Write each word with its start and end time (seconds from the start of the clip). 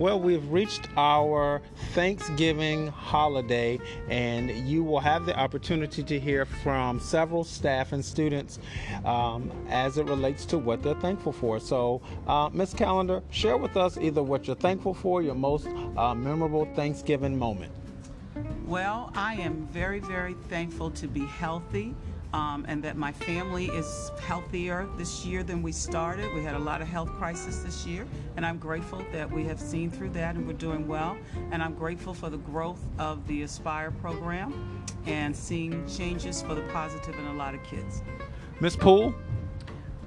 Well, 0.00 0.18
we've 0.18 0.50
reached 0.50 0.88
our 0.96 1.60
Thanksgiving 1.92 2.86
holiday, 2.86 3.78
and 4.08 4.50
you 4.50 4.82
will 4.82 4.98
have 4.98 5.26
the 5.26 5.38
opportunity 5.38 6.02
to 6.02 6.18
hear 6.18 6.46
from 6.46 6.98
several 6.98 7.44
staff 7.44 7.92
and 7.92 8.02
students 8.02 8.60
um, 9.04 9.52
as 9.68 9.98
it 9.98 10.06
relates 10.06 10.46
to 10.46 10.58
what 10.58 10.82
they're 10.82 10.94
thankful 10.94 11.32
for. 11.32 11.60
So, 11.60 12.00
uh, 12.26 12.48
Ms. 12.50 12.72
Calendar, 12.72 13.22
share 13.28 13.58
with 13.58 13.76
us 13.76 13.98
either 13.98 14.22
what 14.22 14.46
you're 14.46 14.56
thankful 14.56 14.94
for, 14.94 15.20
your 15.20 15.34
most 15.34 15.68
uh, 15.98 16.14
memorable 16.14 16.66
Thanksgiving 16.74 17.38
moment. 17.38 17.70
Well, 18.64 19.12
I 19.14 19.34
am 19.34 19.68
very, 19.70 20.00
very 20.00 20.34
thankful 20.48 20.92
to 20.92 21.08
be 21.08 21.26
healthy. 21.26 21.94
Um, 22.32 22.64
and 22.68 22.80
that 22.84 22.96
my 22.96 23.10
family 23.10 23.66
is 23.66 24.12
healthier 24.22 24.88
this 24.96 25.24
year 25.24 25.42
than 25.42 25.62
we 25.62 25.72
started. 25.72 26.32
We 26.32 26.44
had 26.44 26.54
a 26.54 26.60
lot 26.60 26.80
of 26.80 26.86
health 26.86 27.10
crisis 27.14 27.58
this 27.64 27.84
year, 27.84 28.06
and 28.36 28.46
I'm 28.46 28.56
grateful 28.56 29.04
that 29.12 29.28
we 29.28 29.42
have 29.46 29.58
seen 29.58 29.90
through 29.90 30.10
that 30.10 30.36
and 30.36 30.46
we're 30.46 30.52
doing 30.52 30.86
well. 30.86 31.16
And 31.50 31.60
I'm 31.60 31.74
grateful 31.74 32.14
for 32.14 32.30
the 32.30 32.38
growth 32.38 32.80
of 33.00 33.26
the 33.26 33.42
Aspire 33.42 33.90
program 33.90 34.84
and 35.06 35.34
seeing 35.34 35.86
changes 35.88 36.40
for 36.42 36.54
the 36.54 36.62
positive 36.68 37.18
in 37.18 37.26
a 37.26 37.34
lot 37.34 37.54
of 37.54 37.62
kids. 37.64 38.02
Ms. 38.60 38.76
Poole? 38.76 39.14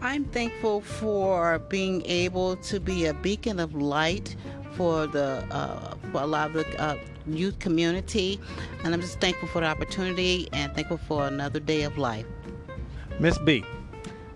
I'm 0.01 0.25
thankful 0.25 0.81
for 0.81 1.59
being 1.59 2.05
able 2.05 2.57
to 2.57 2.79
be 2.79 3.05
a 3.05 3.13
beacon 3.13 3.59
of 3.59 3.73
light 3.73 4.35
for 4.75 5.07
the 5.07 5.45
uh, 5.51 5.95
for 6.11 6.21
a 6.21 6.25
lot 6.25 6.47
of 6.47 6.53
the 6.53 6.81
uh, 6.81 6.97
youth 7.27 7.59
community, 7.59 8.39
and 8.83 8.93
I'm 8.93 9.01
just 9.01 9.19
thankful 9.19 9.47
for 9.47 9.61
the 9.61 9.67
opportunity 9.67 10.49
and 10.53 10.73
thankful 10.73 10.97
for 10.97 11.27
another 11.27 11.59
day 11.59 11.83
of 11.83 11.97
life. 11.97 12.25
Miss 13.19 13.37
B. 13.37 13.63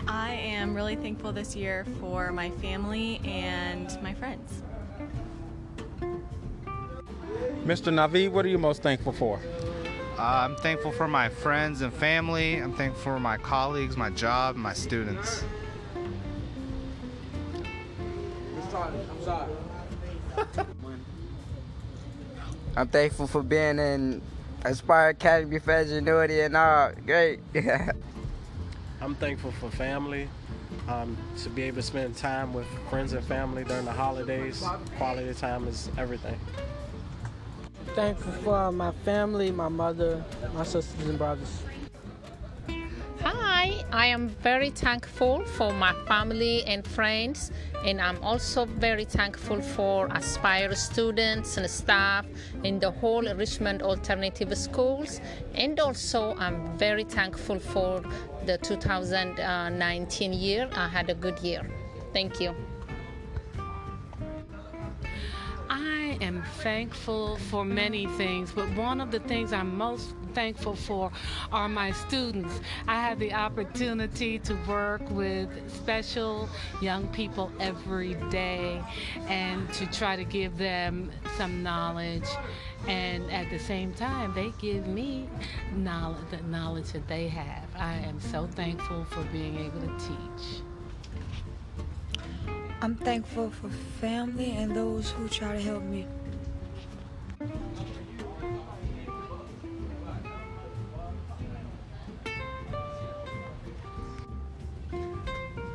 I 0.08 0.34
am 0.34 0.74
really 0.74 0.96
thankful 0.96 1.34
this 1.34 1.56
year 1.56 1.86
for 2.00 2.32
my 2.32 2.50
family 2.52 3.20
and 3.26 4.02
my 4.02 4.14
friends. 4.14 4.64
Mr. 7.66 7.92
Navi, 7.92 8.32
what 8.32 8.46
are 8.46 8.50
you 8.50 8.58
most 8.58 8.82
thankful 8.82 9.12
for? 9.12 9.42
Uh, 10.18 10.22
I'm 10.22 10.56
thankful 10.56 10.92
for 10.94 11.08
my 11.08 11.28
friends 11.28 11.82
and 11.82 11.92
family. 11.92 12.56
I'm 12.56 12.74
thankful 12.74 13.02
for 13.04 13.20
my 13.20 13.38
colleagues, 13.38 13.98
my 13.98 14.10
job, 14.10 14.56
my 14.56 14.74
students. 14.74 15.44
I'm 18.74 19.22
sorry. 19.24 19.52
I'm 22.76 22.88
thankful 22.88 23.28
for 23.28 23.42
being 23.42 23.80
in 23.80 24.22
Aspire 24.64 25.10
Academy 25.10 25.60
for 25.60 25.74
Ingenuity 25.74 26.42
and 26.42 26.56
all. 26.56 26.92
Great. 27.06 27.40
I'm 29.02 29.16
thankful 29.16 29.52
for 29.54 29.70
family, 29.70 30.28
um, 30.88 31.18
to 31.38 31.50
be 31.50 31.64
able 31.64 31.78
to 31.78 31.84
spend 31.84 32.16
time 32.16 32.54
with 32.54 32.68
friends 32.90 33.14
and 33.14 33.26
family 33.26 33.64
during 33.64 33.86
the 33.86 33.92
holidays. 33.92 34.64
Quality 34.98 35.34
time 35.34 35.68
is 35.68 35.90
everything. 35.98 36.40
Thankful 37.96 38.32
for 38.44 38.72
my 38.72 38.92
family, 39.06 39.52
my 39.52 39.70
mother, 39.70 40.24
my 40.54 40.64
sisters 40.64 41.08
and 41.08 41.18
brothers. 41.18 41.62
I 43.92 44.08
am 44.08 44.30
very 44.30 44.70
thankful 44.70 45.44
for 45.46 45.74
my 45.74 45.94
family 46.08 46.64
and 46.66 46.86
friends, 46.86 47.52
and 47.86 48.02
I'm 48.02 48.22
also 48.24 48.66
very 48.66 49.06
thankful 49.06 49.62
for 49.62 50.08
Aspire 50.08 50.76
students 50.76 51.58
and 51.58 51.70
staff 51.70 52.26
in 52.64 52.80
the 52.80 52.92
whole 52.92 53.24
Richmond 53.34 53.82
Alternative 53.82 54.56
Schools, 54.58 55.22
and 55.56 55.80
also 55.80 56.36
I'm 56.38 56.78
very 56.78 57.04
thankful 57.04 57.60
for 57.60 58.04
the 58.46 58.58
2019 58.58 60.34
year. 60.34 60.70
I 60.74 60.88
had 60.88 61.10
a 61.10 61.16
good 61.16 61.40
year. 61.40 61.70
Thank 62.14 62.40
you. 62.40 62.56
I 65.70 66.18
am 66.22 66.44
thankful 66.60 67.38
for 67.50 67.66
many 67.66 68.08
things, 68.18 68.52
but 68.52 68.70
one 68.76 69.02
of 69.02 69.12
the 69.12 69.20
things 69.20 69.54
I'm 69.54 69.78
most 69.78 70.16
thankful 70.38 70.76
for 70.76 71.12
are 71.52 71.68
my 71.68 71.92
students. 71.92 72.62
I 72.88 73.02
have 73.02 73.18
the 73.18 73.34
opportunity 73.34 74.38
to 74.38 74.54
work 74.68 75.02
with 75.10 75.50
special 75.68 76.48
young 76.80 77.08
people 77.08 77.52
every 77.60 78.14
day 78.30 78.80
and 79.30 79.68
to 79.74 79.88
try 79.88 80.16
to 80.16 80.24
give 80.24 80.56
them 80.60 81.10
some 81.38 81.64
knowledge. 81.64 82.30
And 82.88 83.32
at 83.32 83.50
the 83.50 83.58
same 83.58 83.96
time, 83.96 84.36
they 84.36 84.52
give 84.62 84.86
me 84.86 85.28
knowledge, 85.76 86.22
the 86.30 86.44
knowledge 86.44 86.92
that 86.92 87.08
they 87.08 87.28
have. 87.30 87.66
I 87.76 87.96
am 87.96 88.22
so 88.22 88.46
thankful 88.46 89.06
for 89.06 89.24
being 89.34 89.58
able 89.58 89.82
to 89.82 89.98
teach. 89.98 90.62
I'm 92.84 92.94
thankful 92.94 93.50
for 93.50 93.70
family 94.00 94.52
and 94.52 94.76
those 94.76 95.10
who 95.10 95.28
try 95.30 95.54
to 95.54 95.60
help 95.60 95.82
me. 95.82 96.06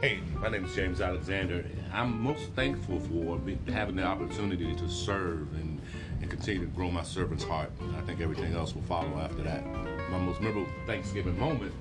Hey, 0.03 0.19
my 0.41 0.49
name 0.49 0.65
is 0.65 0.75
James 0.75 1.01
Alexander. 1.01 1.65
I'm 1.93 2.21
most 2.21 2.51
thankful 2.57 2.99
for 2.99 3.41
having 3.71 3.95
the 3.95 4.03
opportunity 4.03 4.75
to 4.75 4.89
serve 4.89 5.55
and, 5.55 5.81
and 6.21 6.29
continue 6.29 6.63
to 6.63 6.67
grow 6.67 6.91
my 6.91 7.05
servant's 7.05 7.45
heart. 7.45 7.71
I 7.97 8.01
think 8.01 8.21
everything 8.21 8.53
else 8.53 8.75
will 8.75 8.83
follow 8.83 9.17
after 9.21 9.45
that. 9.45 9.65
My 10.11 10.19
most 10.19 10.41
memorable 10.41 10.69
Thanksgiving 10.87 11.39
moment 11.39 11.73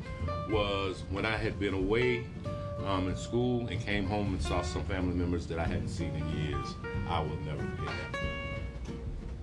was 0.51 1.01
when 1.09 1.25
I 1.25 1.35
had 1.35 1.59
been 1.59 1.73
away 1.73 2.25
um, 2.85 3.09
in 3.09 3.17
school 3.17 3.67
and 3.69 3.81
came 3.81 4.05
home 4.05 4.35
and 4.35 4.41
saw 4.43 4.61
some 4.61 4.83
family 4.83 5.15
members 5.15 5.47
that 5.47 5.57
I 5.57 5.65
hadn't 5.65 5.89
seen 5.89 6.13
in 6.13 6.29
years. 6.45 6.75
I 7.09 7.21
will 7.21 7.37
never 7.37 7.63
forget 7.75 7.95
that. 8.11 8.93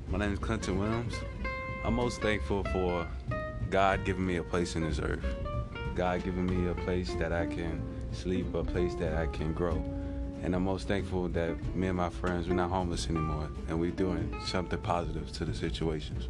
My 0.06 0.18
name 0.18 0.34
is 0.34 0.38
Clinton 0.38 0.78
Williams. 0.78 1.14
I'm 1.82 1.94
most 1.94 2.22
thankful 2.22 2.62
for 2.62 3.08
God 3.70 4.04
giving 4.04 4.24
me 4.24 4.36
a 4.36 4.44
place 4.44 4.76
in 4.76 4.82
this 4.82 5.00
earth. 5.00 5.26
God 5.96 6.22
giving 6.22 6.46
me 6.46 6.70
a 6.70 6.74
place 6.74 7.12
that 7.14 7.32
I 7.32 7.46
can 7.46 7.97
sleep, 8.12 8.54
a 8.54 8.64
place 8.64 8.94
that 8.96 9.14
I 9.14 9.26
can 9.26 9.52
grow. 9.52 9.82
And 10.42 10.54
I'm 10.54 10.64
most 10.64 10.86
thankful 10.88 11.28
that 11.28 11.56
me 11.74 11.88
and 11.88 11.96
my 11.96 12.10
friends, 12.10 12.48
we're 12.48 12.54
not 12.54 12.70
homeless 12.70 13.08
anymore 13.08 13.50
and 13.68 13.80
we're 13.80 13.90
doing 13.90 14.34
something 14.46 14.78
positive 14.80 15.32
to 15.32 15.44
the 15.44 15.54
situations. 15.54 16.28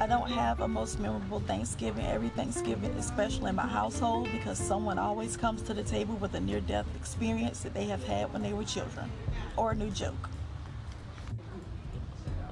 I 0.00 0.06
don't 0.06 0.30
have 0.30 0.60
a 0.60 0.68
most 0.68 0.98
memorable 0.98 1.40
Thanksgiving. 1.40 2.06
Every 2.06 2.30
Thanksgiving 2.30 2.90
especially 2.92 3.50
in 3.50 3.56
my 3.56 3.66
household 3.66 4.28
because 4.32 4.58
someone 4.58 4.98
always 4.98 5.36
comes 5.36 5.60
to 5.62 5.74
the 5.74 5.82
table 5.82 6.14
with 6.16 6.34
a 6.34 6.40
near 6.40 6.60
death 6.60 6.86
experience 6.96 7.60
that 7.60 7.74
they 7.74 7.84
have 7.84 8.02
had 8.04 8.32
when 8.32 8.42
they 8.42 8.54
were 8.54 8.64
children 8.64 9.10
or 9.56 9.72
a 9.72 9.74
new 9.74 9.90
joke. 9.90 10.30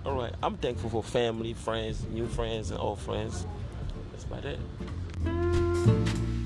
All 0.04 0.14
right, 0.14 0.34
I'm 0.42 0.56
thankful 0.58 0.90
for 0.90 1.02
family, 1.02 1.54
friends, 1.54 2.04
new 2.10 2.26
friends, 2.26 2.70
and 2.70 2.78
old 2.78 2.98
friends. 2.98 3.46
That's 4.12 4.24
about 4.24 4.44
it 4.44 4.58
you 5.86 6.37